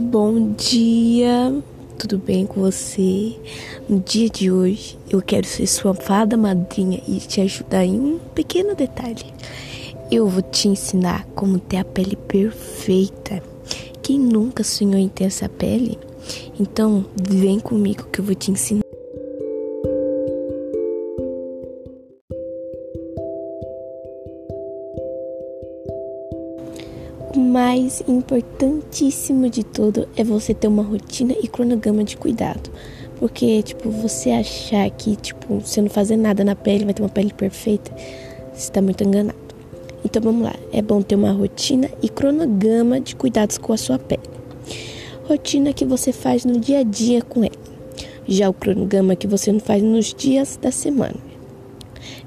[0.00, 1.52] Bom dia,
[1.98, 3.34] tudo bem com você?
[3.88, 8.18] No dia de hoje eu quero ser sua fada madrinha e te ajudar em um
[8.32, 9.24] pequeno detalhe.
[10.08, 13.42] Eu vou te ensinar como ter a pele perfeita.
[14.00, 15.98] Quem nunca sonhou em ter essa pele?
[16.60, 18.87] Então vem comigo que eu vou te ensinar.
[27.38, 32.70] Mais importantíssimo de tudo é você ter uma rotina e cronograma de cuidado.
[33.18, 37.08] Porque, tipo, você achar que, tipo, você não fazer nada na pele vai ter uma
[37.08, 37.90] pele perfeita,
[38.52, 39.38] você está muito enganado.
[40.04, 43.98] Então vamos lá, é bom ter uma rotina e cronograma de cuidados com a sua
[43.98, 44.22] pele.
[45.28, 47.52] Rotina que você faz no dia a dia com ela.
[48.26, 51.16] Já o cronograma que você não faz nos dias da semana.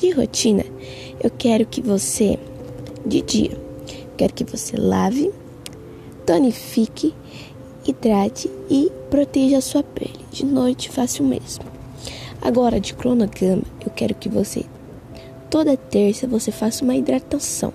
[0.00, 0.64] De rotina,
[1.22, 2.38] eu quero que você,
[3.06, 3.50] de dia,
[4.16, 5.32] Quero que você lave,
[6.26, 7.14] tonifique,
[7.86, 10.20] hidrate e proteja a sua pele.
[10.30, 11.64] De noite faça o mesmo.
[12.40, 14.64] Agora, de cronograma, eu quero que você,
[15.48, 17.72] toda terça, você faça uma hidratação.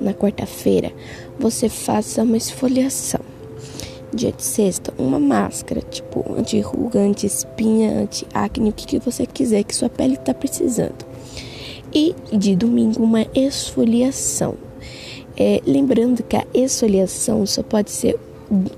[0.00, 0.92] Na quarta-feira,
[1.38, 3.20] você faça uma esfoliação.
[4.14, 9.74] Dia de sexta, uma máscara, tipo anti-ruga, anti-espinha, anti-acne, o que, que você quiser que
[9.74, 11.04] sua pele está precisando.
[11.92, 14.54] E de domingo, uma esfoliação
[15.38, 18.18] é, lembrando que a esfoliação só pode ser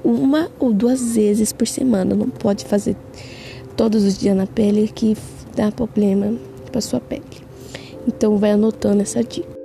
[0.05, 2.95] uma ou duas vezes por semana, não pode fazer
[3.77, 5.17] todos os dias na pele que
[5.57, 6.37] dá problema
[6.71, 7.23] para sua pele.
[8.07, 9.59] Então vai anotando essa dica.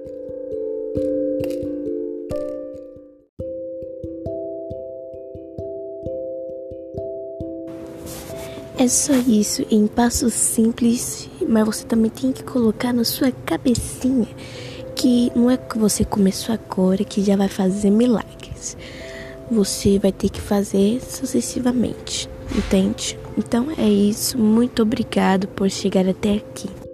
[8.78, 14.28] É só isso, em passos simples, mas você também tem que colocar na sua cabecinha
[14.96, 18.78] que não é que você começou agora que já vai fazer milagres.
[19.52, 23.20] Você vai ter que fazer sucessivamente, entende?
[23.38, 24.38] Então é isso.
[24.38, 26.85] Muito obrigado por chegar até aqui.